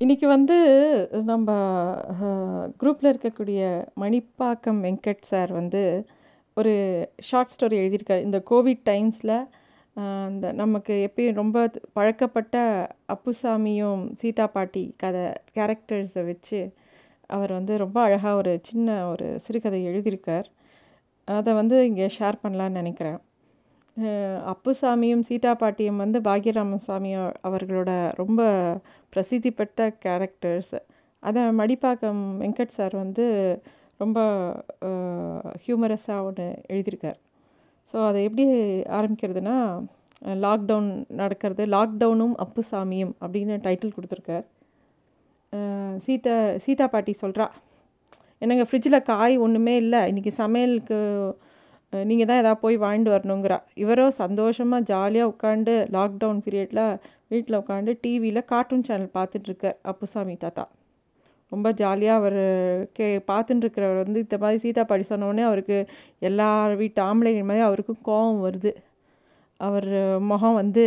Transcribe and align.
இன்றைக்கி 0.00 0.26
வந்து 0.26 0.56
நம்ம 1.30 1.48
குரூப்பில் 2.80 3.08
இருக்கக்கூடிய 3.10 3.62
மணிப்பாக்கம் 4.02 4.78
வெங்கட் 4.84 5.26
சார் 5.30 5.50
வந்து 5.52 5.82
ஒரு 6.56 6.72
ஷார்ட் 7.28 7.52
ஸ்டோரி 7.54 7.76
எழுதியிருக்கார். 7.80 8.22
இந்த 8.26 8.38
கோவிட் 8.50 8.82
டைம்ஸில் 8.90 9.34
இந்த 10.30 10.52
நமக்கு 10.62 10.94
எப்பயும் 11.08 11.38
ரொம்ப 11.42 11.66
பழக்கப்பட்ட 11.92 12.56
அப்புசாமியும் 13.14 14.02
சீதா 14.22 14.46
பாட்டி 14.56 14.84
கதை 15.02 15.26
கேரக்டர்ஸை 15.58 16.24
வச்சு 16.30 16.60
அவர் 17.30 17.52
வந்து 17.58 17.76
ரொம்ப 17.84 18.00
அழகாக 18.06 18.40
ஒரு 18.42 18.54
சின்ன 18.70 19.08
ஒரு 19.08 19.28
சிறுகதை 19.46 19.80
எழுதியிருக்கார். 19.90 20.48
அதை 21.28 21.54
வந்து 21.60 21.78
இங்கே 21.90 22.08
ஷேர் 22.18 22.42
பண்ணலான்னு 22.44 22.80
நினைக்கிறேன். 22.82 23.20
அப்புசாமியும் 24.52 25.24
சீதா 25.28 25.52
பாட்டியும் 25.62 26.02
வந்து 26.02 26.18
பாக்யராமசாமி 26.28 27.10
அவர்களோட 27.48 27.90
ரொம்ப 28.20 28.40
பிரசித்தி 29.12 29.50
பெற்ற 29.50 29.88
கேரக்டர்ஸ் 30.04 30.74
அதை 31.22 31.42
மடிப்பாக்கம் 31.60 32.22
வெங்கட் 32.42 32.76
சார் 32.76 32.94
வந்து 33.02 33.24
ரொம்ப 34.02 34.18
ஹியூமரஸாக 35.64 36.26
ஒன்று 36.28 36.46
எழுதியிருக்கார். 36.72 37.18
ஸோ 37.94 37.96
அதை 38.08 38.20
எப்படி 38.28 38.44
ஆரம்பிக்கிறதுனா 38.98 39.56
லாக்டவுன் 40.44 40.88
நடக்கிறது 41.20 41.62
லாக்டவுனும் 41.74 42.34
அப்புசாமியும் 42.44 43.12
அப்படின்னு 43.24 43.54
டைட்டில் 43.66 43.94
கொடுத்துருக்கார். 43.96 44.46
சீதா 46.06 46.34
சீதா 46.64 46.86
பாட்டி 46.94 47.12
சொல்கிறா 47.22 47.46
என்னங்க 48.42 48.64
ஃப்ரிட்ஜில் 48.68 49.06
காய் 49.10 49.34
ஒன்றுமே 49.44 49.74
இல்லை 49.76 50.00
இன்றைக்கி 50.10 50.32
சமையலுக்கு 50.42 50.98
நீங்கள் 51.92 52.26
தான் 52.26 52.40
எதாவது 52.42 52.60
போய் 52.60 52.76
வாங்கிட்டு 52.78 53.12
வரணுங்கிறா. 53.14 53.58
இவரோ 53.74 54.08
சந்தோஷமாக 54.08 54.82
ஜாலியாக 54.82 55.32
உட்காந்து 55.32 55.72
லாக்டவுன் 55.96 56.42
பீரியடில் 56.44 56.84
வீட்டில் 57.28 57.58
உட்காந்து 57.58 57.92
டிவியில் 58.00 58.44
கார்ட்டூன் 58.44 58.82
சேனல் 58.82 59.10
பார்த்துட்ருக்கார் 59.14 59.78
அப்புசாமி 59.82 60.36
தாத்தா. 60.36 60.64
ரொம்ப 61.52 61.68
ஜாலியாக 61.72 62.20
அவர் 62.20 62.40
கே 62.92 63.06
பார்த்துட்டுருக்கிறவர் 63.32 64.02
வந்து 64.04 64.20
இந்த 64.20 64.38
மாதிரி 64.38 64.58
சீதா 64.58 64.84
பாடி 64.84 65.04
சொன்னோடனே 65.08 65.42
அவருக்கு 65.42 65.78
எல்லார் 66.18 66.74
வீட்டு 66.76 67.02
ஆம்பளைங்க 67.02 67.44
மாதிரி 67.44 67.64
அவருக்கும் 67.64 68.00
கோபம் 68.02 68.42
வருது. 68.46 68.72
அவர் 69.60 69.90
முகம் 70.20 70.54
வந்து 70.54 70.84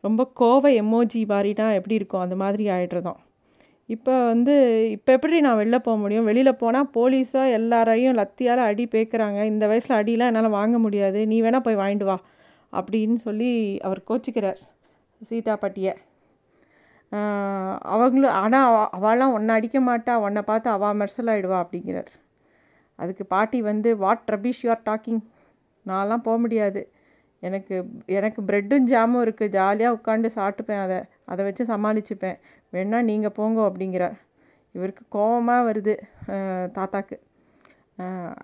ரொம்ப 0.00 0.22
கோவ 0.40 0.64
எமோஜி 0.82 1.22
மாதிரினா 1.32 1.66
எப்படி 1.74 1.94
இருக்கும் 1.94 2.20
அந்த 2.20 2.36
மாதிரி 2.36 2.64
ஆகிடுறதான் 2.68 3.20
இப்போ 3.94 4.12
வந்து 4.32 4.54
இப்போ 4.96 5.10
எப்படி 5.16 5.36
நான் 5.46 5.58
வெளில 5.60 5.76
போக 5.86 5.96
முடியும்? 6.02 6.28
வெளியில் 6.30 6.60
போனால் 6.62 6.90
போலீஸோ 6.96 7.42
எல்லாரையும் 7.58 8.16
லத்தியால் 8.20 8.62
அடி 8.68 8.84
பேக்குறாங்க. 8.94 9.40
இந்த 9.52 9.64
வயசில் 9.70 9.98
அடியெலாம் 10.00 10.30
என்னால் 10.32 10.56
வாங்க 10.58 10.76
முடியாது. 10.86 11.20
நீ 11.32 11.36
வேணால் 11.46 11.66
போய் 11.66 11.80
வாங்கிட்டு 11.82 12.08
வா. 12.10 12.16
அப்படின்னு 12.72 13.16
சொல்லி 13.26 13.50
அவர் 13.86 14.00
கோச்சிக்கிறார். 14.10 14.60
சீதா 15.30 15.54
பாட்டியை 15.62 15.94
அவங்களும் 17.94 18.36
ஆனால் 18.42 18.68
அவளாம் 18.96 19.34
ஒன்றை 19.36 19.54
அடிக்க 19.58 19.78
மாட்டா. 19.88 20.12
உன்னை 20.26 20.42
பார்த்து 20.50 20.68
அவள் 20.76 20.98
மெர்சல் 21.00 21.30
ஆகிடுவா 21.32 21.58
அப்படிங்கிறார். 21.64 22.10
அதுக்கு 22.98 23.24
பாட்டி 23.34 23.58
வந்து 23.70 23.90
வாட் 24.04 24.30
ரபிஷ் 24.34 24.62
யூஆர் 24.66 24.86
டாக்கிங் 24.88 25.20
நான்லாம் 25.90 26.24
போக 26.28 26.36
முடியாது. 26.44 26.80
எனக்கு 27.42 27.74
எனக்கு 28.18 28.40
ப்ரெட்டும் 28.48 28.86
ஜாமும் 28.92 29.22
இருக்குது 29.26 29.54
ஜாலியாக 29.58 29.96
உட்காந்து 29.98 30.28
சாப்பிட்டுப்பேன் 30.38 30.82
அதை. 30.86 30.98
அதை 31.32 31.40
வச்சு 31.48 31.64
சமாளிச்சுப்பேன். 31.72 32.38
வேணா 32.72 32.98
நீங்கள் 33.10 33.36
போங்க 33.38 33.60
அப்படிங்கிறார் 33.68 34.16
இவருக்கு 34.74 35.04
கோபமாக 35.16 35.66
வருது 35.68 35.94
தாத்தாக்கு. 36.76 37.16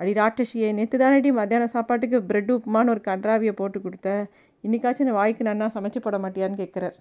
அடி 0.00 0.12
ராட்சசியை 0.18 0.70
நேற்று 0.78 0.96
தானடி 1.02 1.30
மத்தியான 1.38 1.68
சாப்பாட்டுக்கு 1.74 2.18
ப்ரெட் 2.30 2.50
உப்புமான்னு 2.54 2.92
ஒரு 2.94 3.02
கன்றாவியை 3.10 3.52
போட்டு 3.60 3.78
கொடுத்த. 3.84 4.08
இன்றைக்காச்சும் 4.64 5.16
வாய்க்கு 5.20 5.48
நன்னா 5.48 5.66
சமைச்சு 5.76 6.00
போட 6.06 6.16
மாட்டியான்னு 6.24 6.60
கேட்குறார் 6.62 6.98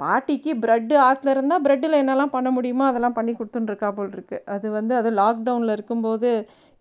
பாட்டிக்கு 0.00 0.50
ப்ரெட்டு 0.62 0.94
ஆற்றுல 1.06 1.32
இருந்தால் 1.34 1.62
ப்ரெட்டில் 1.64 1.98
என்னெல்லாம் 2.02 2.32
பண்ண 2.34 2.48
முடியுமோ 2.56 2.84
அதெல்லாம் 2.90 3.16
பண்ணி 3.16 3.32
கொடுத்துட்டுருக்கா 3.38 3.88
போல் 3.96 4.14
இருக்குது 4.16 4.44
அது 4.54 4.66
வந்து 4.76 4.94
அது 5.00 5.10
லாக்டவுனில் 5.18 5.74
இருக்கும்போது 5.76 6.30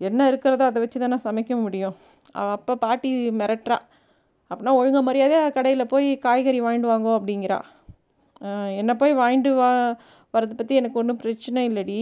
என்ன 0.01 0.27
இருக்கிறதோ 0.31 0.65
அதை 0.71 0.81
வச்சு 0.83 0.99
தானே 1.03 1.17
சமைக்க 1.25 1.53
முடியும். 1.63 1.95
அப்போ 2.53 2.73
பாட்டி 2.85 3.09
மிரட்டுறா. 3.39 3.77
அப்படின்னா 4.51 4.73
ஒழுங்க 4.79 5.01
மரியாதையாக 5.09 5.53
கடையில் 5.57 5.91
போய் 5.93 6.07
காய்கறி 6.25 6.61
வாங்கிட்டு 6.65 6.91
வாங்கோ 6.93 7.13
அப்படிங்கிறா. 7.19 7.59
என்னை 8.81 8.93
போய் 9.01 9.13
வாங்கிட்டு 9.21 9.51
வா 9.61 9.69
வரதை 10.33 10.55
பற்றி 10.59 10.73
எனக்கு 10.81 10.99
ஒன்றும் 11.01 11.21
பிரச்சனை 11.23 11.61
இல்லடி. 11.69 12.01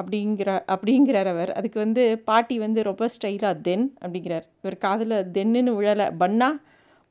அப்படிங்கிற 0.00 0.50
அப்படிங்கிறார் 0.74 1.28
அவர். 1.32 1.50
அதுக்கு 1.58 1.78
வந்து 1.84 2.02
பாட்டி 2.28 2.54
வந்து 2.64 2.80
ரொம்ப 2.88 3.04
ஸ்டைலாக 3.14 3.54
தென் 3.66 3.86
அப்படிங்கிறார். 4.02 4.46
இவர் 4.62 4.76
காதில் 4.84 5.16
தென்னுன்னு 5.36 5.72
விழலை 5.78 6.06
பண்ணா? 6.22 6.48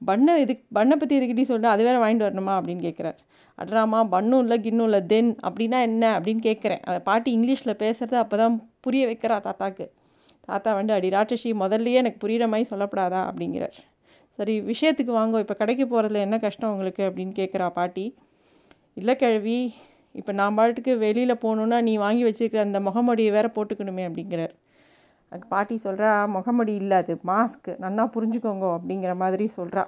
பண்ணை 0.02 0.34
இதுக்கு 0.44 0.64
பண்ணை 0.78 0.96
பற்றி 0.98 1.14
இதுக்கிட்டே 1.20 1.46
சொல்லிட்டு 1.50 1.74
அது 1.74 1.84
வேறு 1.88 2.02
வாங்கிட்டு 2.04 2.28
வரணுமா? 2.28 2.54
அப்படின்னு 2.60 2.84
கேட்குறார் 2.88 3.20
அட்ராமா 3.58 4.00
பண்ணும் 4.14 4.42
இல்லை 4.44 4.58
கின்னும் 4.66 4.88
இல்லை 4.90 5.02
தென் 5.14 5.32
அப்படின்னா 5.48 5.80
என்ன? 5.90 6.04
அப்படின்னு 6.18 6.44
கேட்குறேன் 6.48 6.82
பாட்டி 7.10 7.30
இங்கிலீஷில் 7.38 7.80
பேசுகிறது 7.84 8.18
அப்போ 8.24 8.38
தான் 8.44 8.56
புரிய 8.86 9.04
வைக்கிறா 9.12 9.38
தாத்தாக்கு. 9.48 9.86
தாத்தா 10.50 10.70
வந்து 10.80 10.94
அடி 10.98 11.10
ராட்சசி 11.16 11.50
முதல்லையே 11.64 12.02
எனக்கு 12.04 12.22
புரிகிற 12.24 12.46
மாதிரி 12.54 12.70
சொல்லப்படாதா? 12.74 13.22
அப்படிங்கிறார். 13.30 13.78
சரி 14.42 14.54
விஷயத்துக்கு 14.70 15.14
வாங்கோ 15.18 15.40
இப்போ 15.44 15.56
கடைக்கு 15.58 15.86
போகிறதுல 15.86 16.20
என்ன 16.26 16.36
கஷ்டம் 16.44 16.72
உங்களுக்கு? 16.74 17.02
அப்படின்னு 17.08 17.34
கேட்குறா 17.40 17.66
பாட்டி. 17.76 18.06
இல்லை 19.00 19.14
கிழவி 19.24 19.58
இப்போ 20.20 20.32
நான் 20.38 20.56
பாட்டுக்கு 20.58 20.94
வெளியில் 21.04 21.42
போகணுன்னா 21.44 21.78
நீ 21.88 21.94
வாங்கி 22.04 22.24
வச்சுருக்கிற 22.28 22.62
அந்த 22.68 22.80
முகமடியை 22.88 23.32
வேற 23.36 23.48
போட்டுக்கணுமே 23.56 24.04
அப்படிங்கிறார். 24.08 24.54
அது 25.32 25.44
பாட்டி 25.54 25.76
சொல்கிறா 25.84 26.12
முகமடி 26.36 26.74
இல்லை 26.84 26.98
அது 27.04 27.14
மாஸ்க்கு 27.32 27.74
நன்னா 27.84 28.06
புரிஞ்சுக்கோங்க 28.16 28.66
அப்படிங்கிற 28.78 29.14
மாதிரி 29.24 29.46
சொல்கிறா 29.58 29.84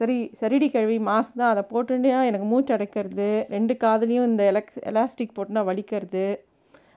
சரி 0.00 0.16
சரிடி 0.40 0.68
கழுவி 0.76 0.98
மாஸ்க் 1.08 1.40
தான். 1.40 1.52
அதை 1.54 1.64
போட்டுன்னா 1.72 2.20
எனக்கு 2.30 2.46
மூச்சு 2.52 2.72
அடைக்கிறது 2.76 3.28
ரெண்டு 3.56 3.76
காதுலேயும் 3.84 4.28
இந்த 4.30 4.44
எலக்ஸ் 4.52 4.78
எலாஸ்டிக் 4.92 5.36
போட்டுனா 5.38 5.64
வலிக்கிறது. 5.70 6.26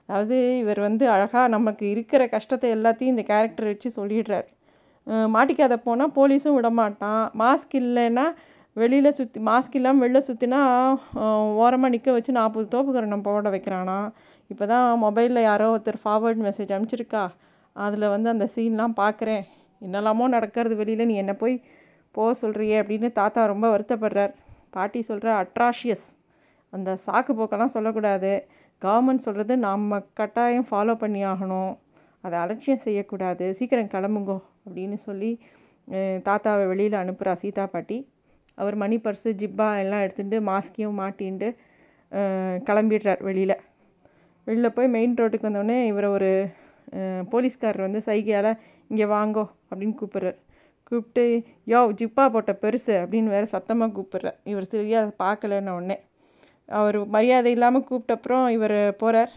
அதாவது 0.10 0.38
இவர் 0.62 0.82
வந்து 0.88 1.06
அழகாக 1.16 1.48
நமக்கு 1.56 1.86
இருக்கிற 1.96 2.22
கஷ்டத்தை 2.36 2.70
எல்லாத்தையும் 2.78 3.14
இந்த 3.16 3.26
கேரக்டர் 3.32 3.72
வச்சு 3.72 3.92
சொல்லிடுறார். 4.00 4.48
மாட்டிக்காத 5.36 5.76
போனால் 5.88 6.14
போலீஸும் 6.18 6.56
விடமாட்டான். 6.58 7.24
மாஸ்க் 7.42 7.76
இல்லைன்னா 7.82 8.26
வெளியில் 8.76 9.16
சுற்றி 9.18 9.40
மாஸ்க் 9.50 9.76
இல்லாமல் 9.80 10.04
வெளில 10.04 10.20
சுற்றினா 10.26 10.60
ஓரமாக 11.62 11.92
நிற்க 11.94 12.10
வச்சு 12.16 12.32
நாற்பது 12.40 12.68
தோப்புக்கரணம் 12.74 13.24
போட 13.28 13.50
வைக்கிறானா? 13.56 14.00
இப்போ 14.52 14.66
தான் 14.74 14.88
மொபைலில் 15.06 15.48
யாரோ 15.50 15.68
ஒருத்தர் 15.76 16.02
ஃபார்வர்ட் 16.04 16.42
மெசேஜ் 16.48 16.74
அனுப்பிச்சிருக்கா. 16.74 17.24
அதில் 17.76 18.12
வந்து 18.16 18.30
அந்த 18.34 18.46
சீன்லாம் 18.56 18.98
பார்க்குறேன் 19.02 19.44
என்னெல்லாமோ 19.82 20.28
நடக்கிறது 20.36 20.76
வெளியில் 20.82 21.10
நீ 21.10 21.16
என்ன 21.24 21.34
போய் 21.42 21.56
போக 22.16 22.30
சொல்கிறியே 22.44 22.78
அப்படின்னு 22.82 23.10
தாத்தா 23.22 23.42
ரொம்ப 23.54 23.66
வருத்தப்படுறார். 23.74 24.32
பாட்டி 24.76 25.00
சொல்கிற 25.10 25.30
அட்ராஷியஸ் 25.44 26.06
அந்த 26.74 26.90
சாக்கு 27.06 27.34
போக்கெல்லாம் 27.40 27.76
சொல்லக்கூடாது. 27.76 28.32
கவர்மெண்ட் 28.82 29.26
சொல்கிறது 29.26 29.54
நம்ம 29.68 30.00
கட்டாயம் 30.20 30.68
ஃபாலோ 30.70 30.96
பண்ணி 31.04 31.22
ஆகணும் 31.34 31.72
அதை 32.28 32.38
அலட்சியம் 32.44 32.84
செய்யக்கூடாது 32.86 33.46
சீக்கிரம் 33.60 33.94
கிளம்புங்கோ 33.96 34.38
அப்படின்னு 34.66 34.98
சொல்லி 35.08 35.32
தாத்தாவை 36.28 36.64
வெளியில் 36.72 37.02
அனுப்புகிறா 37.02 37.34
சீதா 37.42 37.66
பாட்டி. 37.74 37.98
அவர் 38.58 38.76
மணி 38.84 38.98
பர்ஸு 39.06 39.32
ஜிப்பா 39.42 39.68
எல்லாம் 39.84 40.04
எடுத்துகிட்டு 40.06 40.38
மாஸ்கையும் 40.52 40.98
மாட்டின்ட்டு 41.02 41.50
கிளம்பிடுறார் 42.68 43.22
வெளியில். 43.28 43.58
வெளியில் 44.48 44.76
போய் 44.78 44.94
மெயின் 44.96 45.16
ரோட்டுக்கு 45.20 45.48
வந்தோடனே 45.50 45.78
இவரை 45.92 46.10
ஒரு 46.18 46.32
போலீஸ்காரர் 47.32 47.86
வந்து 47.88 48.02
சைகையால் 48.10 48.52
இங்கே 48.92 49.08
வாங்கோ 49.16 49.44
அப்படின்னு 49.70 49.96
கூப்பிட்றார். 50.02 50.38
கூப்பிட்டு 50.90 51.24
யோ 51.72 51.80
ஜிப்பா 52.00 52.26
போட்ட 52.34 52.52
பெருசு 52.64 52.94
அப்படின்னு 53.04 53.34
வேறு 53.36 53.48
சத்தமாக 53.56 53.92
கூப்பிட்றார். 53.98 54.38
இவர் 54.52 54.72
சரியாக 54.74 55.04
அதை 55.04 55.14
பார்க்கலன்ன 55.24 55.74
உடனே. 55.80 55.98
அவர் 56.78 56.98
மரியாதை 57.16 57.52
இல்லாமல் 57.56 57.88
கூப்பிட்டப்புறம் 57.90 58.46
இவர் 58.58 58.78
போகிறார் 59.02 59.34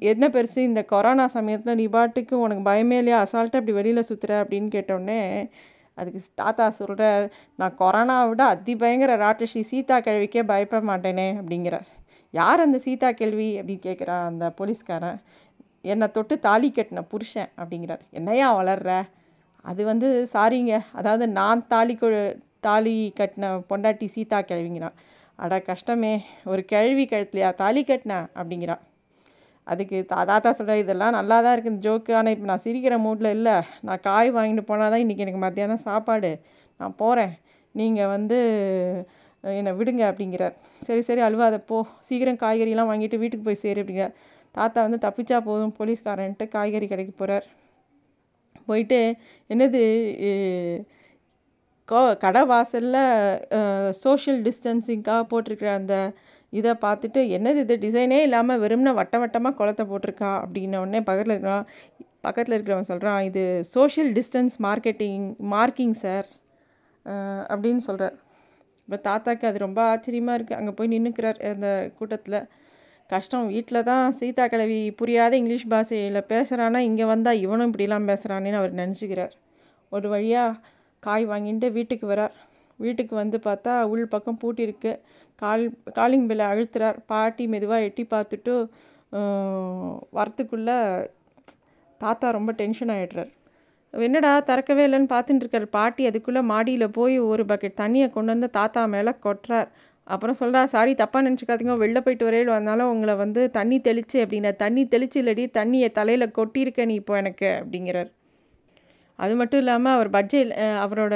என்ன 0.00 0.28
பெருசு? 0.28 0.58
இந்த 0.58 0.84
கொரோனா 0.84 1.26
சமயத்தில் 1.26 1.74
நீ 1.74 1.86
பாட்டுக்கு 1.86 2.38
உனக்கு 2.38 2.70
பயமே 2.70 2.96
இல்லையா? 3.00 3.22
அசால்ட்டாக 3.22 3.60
அப்படி 3.60 3.72
வெளியில் 3.72 4.08
சுற்றுற 4.08 4.32
அப்படின்னு 4.42 4.68
கேட்டோடனே 4.76 5.50
அதுக்கு 5.94 6.20
தாத்தா 6.34 6.70
சொல்கிற 6.70 7.30
நான் 7.56 7.76
கொரோனாவை 7.78 8.28
விட 8.28 8.44
அதிபயங்கர 8.54 9.12
ராட்சசி 9.16 9.60
சீதா 9.60 9.96
கேள்விக்கே 10.00 10.42
பயப்பட 10.42 10.82
மாட்டேனே 10.86 11.26
அப்படிங்கிறார். 11.40 11.86
யார் 12.30 12.60
அந்த 12.60 12.78
சீதா 12.78 13.10
கேள்வி 13.12 13.60
அப்படின்னு 13.60 13.86
கேட்குறான் 13.86 14.24
அந்த 14.24 14.46
போலீஸ்காரன். 14.50 15.18
என்னை 15.82 16.10
தொட்டு 16.10 16.38
தாலி 16.38 16.72
கட்டின 16.74 17.00
புருஷன் 17.08 17.50
அப்படிங்கிறார். 17.56 18.02
என்னையா 18.10 18.48
வளர்ற? 18.60 19.02
அது 19.64 19.84
வந்து 19.84 20.28
சாரிங்க. 20.32 20.80
அதாவது 20.92 21.28
நான் 21.28 21.66
தாலி 21.66 21.94
கொ 21.94 22.08
தாலி 22.60 23.12
கட்டின 23.20 23.62
பொண்டாட்டி 23.70 24.04
சீதா 24.04 24.38
கேள்விங்கிறான் 24.40 24.96
அட 25.36 25.60
கஷ்டமே. 25.60 26.22
ஒரு 26.44 26.64
கேள்வி 26.64 27.04
கழுத்துலையா 27.04 27.54
தாலி 27.54 27.84
கட்டினேன் 27.84 28.26
அப்படிங்கிறான். 28.34 28.82
அதுக்கு 29.66 29.96
தாத்தா 30.12 30.50
சொல்கிற 30.58 30.76
இதெல்லாம் 30.82 31.16
நல்லா 31.18 31.36
தான் 31.44 31.54
இருக்குது 31.54 31.72
இந்த 31.74 31.82
ஜோக்கு 31.86 32.12
ஆனால் 32.18 32.32
இப்போ 32.34 32.46
நான் 32.50 32.64
சிரிக்கிற 32.66 32.94
மூடில் 33.06 33.30
இல்லை. 33.36 33.54
நான் 33.86 34.02
காய் 34.08 34.30
வாங்கிட்டு 34.36 34.64
போனால் 34.70 34.92
தான் 34.94 35.02
இன்றைக்கி 35.04 35.24
எனக்கு 35.26 35.42
மத்தியானம் 35.46 35.84
சாப்பாடு. 35.88 36.30
நான் 36.80 36.96
போகிறேன் 37.02 37.34
நீங்கள் 37.74 38.10
வந்து 38.14 38.38
என்னை 39.44 39.72
விடுங்க 39.78 40.02
அப்படிங்கிறார். 40.10 40.54
சரி 40.86 41.02
சரி 41.08 41.22
அழுவாத 41.28 41.56
போ. 41.70 41.78
சீக்கிரம் 42.08 42.40
காய்கறிலாம் 42.44 42.90
வாங்கிட்டு 42.92 43.20
வீட்டுக்கு 43.22 43.48
போய் 43.48 43.62
சேரு 43.64 43.80
அப்படிங்கிறார். 43.82 44.14
தாத்தா 44.54 44.78
வந்து 44.86 45.00
தப்பிச்சா 45.06 45.38
போதும். 45.48 45.76
போலீஸ்காரன்ட்டு 45.78 46.46
காய்கறி 46.56 46.88
கடைக்கு 46.92 47.14
போகிறார் 47.22 47.46
போயிட்டு 48.68 48.98
என்னது 49.50 49.80
கோ 51.90 51.98
கடை 52.22 52.42
வாசலில் 52.50 53.02
சோஷியல் 54.04 54.38
டிஸ்டன்சிங்காக 54.46 55.24
போட்டிருக்கிற 55.30 55.70
அந்த 55.80 55.96
இதை 56.58 56.72
பார்த்துட்டு 56.84 57.20
என்னது 57.36 57.60
இது? 57.64 57.74
டிசைனே 57.84 58.18
இல்லாமல் 58.26 58.60
வெறும்னா 58.64 58.92
வட்ட 59.00 59.18
வட்டமாக 59.22 59.58
குளத்தை 59.60 59.84
போட்டிருக்கா? 59.92 60.32
அப்படின்ன 60.44 60.80
உடனே 60.84 61.00
பக்கத்தில் 61.08 61.34
இருக்கிறான் 61.36 61.66
பக்கத்தில் 62.26 62.56
இருக்கிறவன் 62.56 62.90
சொல்கிறான் 62.90 63.20
இது 63.28 63.42
social 63.76 64.10
distance 64.18 64.54
marketing 64.66 65.24
marking 65.54 65.96
sir 66.04 66.28
அப்படின்னு 67.52 67.82
சொல்கிறார் 67.88 68.16
இப்போ 68.88 68.96
தாத்தாக்கு 69.08 69.44
அது 69.48 69.58
ரொம்ப 69.66 69.80
ஆச்சரியமாக 69.92 70.36
இருக்குது 70.38 70.58
அங்கே 70.58 70.72
போய் 70.78 70.92
நின்றுக்கிறார் 70.94 71.38
அந்த 71.52 71.68
கூட்டத்தில். 71.98 72.38
கஷ்டம். 73.10 73.46
வீட்டில் 73.54 73.86
தான் 73.88 74.04
சீதா 74.18 74.44
கிழவி 74.52 74.78
புரியாத 75.00 75.32
இங்கிலீஷ் 75.40 75.66
பாஷையில் 75.72 76.20
பேசுகிறான்னா 76.32 76.80
இங்கே 76.88 77.06
வந்தால் 77.12 77.40
இவனும் 77.44 77.68
இப்படிலாம் 77.70 78.08
பேசுகிறானேன்னு 78.10 78.60
அவர் 78.60 78.78
நினச்சிக்கிறார். 78.80 79.34
ஒரு 79.92 80.06
வழியாக 80.14 80.58
காய் 81.02 81.24
வாங்கிட்டு 81.32 81.68
வீட்டுக்கு 81.78 82.06
வரார். 82.12 82.34
வீட்டுக்கு 82.78 83.14
வந்து 83.22 83.38
பார்த்தா 83.48 83.72
உள் 83.92 84.12
பக்கம் 84.14 84.40
பூட்டியிருக்கு 84.42 84.92
கால் 85.42 85.64
காலிங் 85.98 86.26
பெல்லை 86.30 86.46
அழுத்துறார். 86.52 86.98
பாட்டி 87.12 87.44
மெதுவாக 87.54 87.86
எட்டி 87.88 88.04
பார்த்துட்டு 88.14 88.54
வரத்துக்குள்ளே 90.18 90.76
தாத்தா 92.00 92.26
ரொம்ப 92.36 92.50
டென்ஷன் 92.60 92.92
ஆகிடுறார் 92.94 93.32
என்னடா 93.94 94.30
திறக்கவே 94.48 94.82
இல்லைன்னு 94.86 95.10
பார்த்துட்டு 95.12 95.42
இருக்கார். 95.44 95.66
பாட்டி 95.76 96.02
அதுக்குள்ளே 96.08 96.40
மாடியில் 96.52 96.94
போய் 96.96 97.16
ஒரு 97.32 97.42
பக்கெட் 97.50 97.80
தண்ணியை 97.82 98.06
கொண்டு 98.14 98.32
வந்து 98.34 98.48
தாத்தா 98.56 98.80
மேலே 98.94 99.12
கொட்டுறார். 99.26 99.68
அப்புறம் 100.14 100.38
சொல்கிறா 100.40 100.62
சாரி 100.72 100.92
தப்பாக 101.02 101.24
நினச்சிக்காதீங்க. 101.26 101.74
வெளில 101.82 101.98
போயிட்டு 102.06 102.26
வரையில் 102.28 102.50
வந்தாலும் 102.54 102.90
உங்களை 102.94 103.14
வந்து 103.22 103.42
தண்ணி 103.58 103.76
தெளிச்சு 103.88 104.16
அப்படின்னா 104.24 104.50
தண்ணி 104.64 104.82
தெளிச்சு 104.94 105.18
இல்லடி 105.22 105.44
தண்ணியை 105.58 105.88
தலையில் 105.98 106.34
கொட்டியிருக்க 106.38 106.86
நீ 106.90 106.96
இப்போ 107.02 107.14
எனக்கு 107.22 107.48
அப்படிங்கிறார். 107.60 108.10
அது 109.18 109.34
மட்டும் 109.40 109.60
இல்லாமல் 109.62 109.94
அவர் 109.96 110.10
பட்ஜெட் 110.16 110.50
அவரோட 110.84 111.14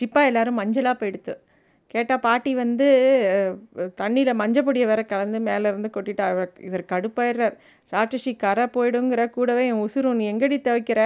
ஜிப்பா 0.00 0.22
எல்லோரும் 0.30 0.58
மஞ்சளாக 0.60 0.96
போயிடுத்து. 1.02 1.34
கேட்டால் 1.92 2.22
பாட்டி 2.26 2.52
வந்து 2.60 2.86
தண்ணியில் 4.00 4.38
மஞ்சள் 4.40 4.64
பொடியை 4.66 4.86
வேற 4.90 5.02
கலந்து 5.12 5.38
மேலேருந்து 5.48 5.88
கொட்டிட்டா 5.96 6.24
இவர் 6.34 6.52
இவர் 6.68 6.84
கடுப்பாயிடுறார் 6.92 7.56
ராட்சசி 7.92 8.32
கரை 8.44 8.64
போயிடுங்கிற 8.76 9.22
கூடவே 9.36 9.64
என் 9.70 9.82
உசுரும் 9.86 10.18
நீ 10.20 10.24
எங்கடி 10.32 10.56
துவைக்கிற? 10.66 11.00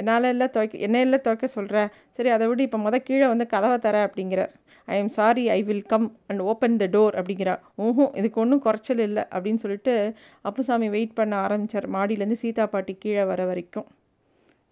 என்னால் 0.00 0.28
எல்லாம் 0.32 0.52
துவைக்க 0.54 0.80
என்ன 0.86 1.00
எல்லாம் 1.06 1.24
துவைக்க 1.26 1.48
சொல்கிற 1.56 1.76
சரி 2.16 2.30
அதை 2.36 2.46
விட 2.50 2.62
இப்போ 2.66 2.78
மொதல் 2.86 3.06
கீழே 3.08 3.26
வந்து 3.32 3.46
கதவை 3.54 3.76
தர 3.86 3.96
அப்படிங்கிறார். 4.06 4.52
I 4.88 4.96
am 5.02 5.12
sorry 5.18 5.44
I 5.56 5.60
will 5.68 5.86
come 5.92 6.08
and 6.30 6.42
open 6.50 6.78
the 6.82 6.88
door 6.96 7.14
அப்படிங்கிறா. 7.20 7.54
ஊஹும் 7.86 8.12
இதுக்கு 8.20 8.42
ஒன்றும் 8.44 8.64
குறைச்சல் 8.66 9.04
இல்லை 9.08 9.24
அப்படின்னு 9.34 9.62
சொல்லிட்டு 9.64 9.94
அப்புசாமி 10.50 10.88
வெயிட் 10.96 11.16
பண்ண 11.20 11.36
ஆரம்பித்தார் 11.46 11.88
மாடியிலேருந்து 11.96 12.42
சீதா 12.42 12.66
பாட்டி 12.74 12.94
கீழே 13.04 13.24
வர 13.32 13.40
வரைக்கும். 13.52 13.88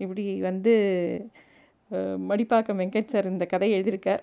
இப்படி 0.00 0.26
வந்து 0.49 0.75
மடிப்பாக்கம் 2.29 2.79
வெங்கட் 2.82 3.12
சார் 3.14 3.32
இந்த 3.32 3.44
கதை 3.55 3.70
எழுதியிருக்கார். 3.79 4.23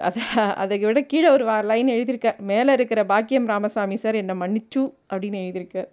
அதை 0.00 0.22
அதை 0.56 0.78
விட 0.78 1.00
கீழே 1.02 1.28
ஒரு 1.28 1.44
லைன் 1.62 1.88
எழுதியிருக்கார் 1.88 2.38
மேலே 2.38 2.72
இருக்கிற 2.72 3.04
பாக்கியம் 3.04 3.46
ராமசாமி 3.46 3.96
சார் 3.96 4.14
என்னை 4.14 4.34
மன்னிச்சு 4.34 4.82
அப்படின்னு 5.12 5.42
எழுதியிருக்கார் 5.44 5.90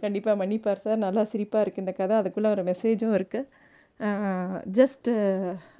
கண்டிப்பாக 0.00 0.36
மன்னிப்பார் 0.40 0.82
சார். 0.84 0.96
நல்லா 0.96 1.22
சிரிப்பாக 1.32 1.62
இருக்குது 1.64 1.78
இந்த 1.78 1.92
கதை. 1.92 2.16
அதுக்குள்ளே 2.16 2.50
ஒரு 2.50 2.62
மெசேஜும் 2.62 3.14
இருக்குது 3.18 3.46
just 4.78 5.08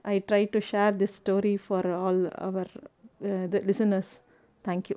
I 0.02 0.24
try 0.30 0.42
to 0.50 0.60
share 0.72 0.94
this 0.96 1.16
story 1.20 1.54
for 1.66 1.88
all 2.04 2.22
our 2.48 2.70
listeners 3.70 4.14
thank you 4.64 4.96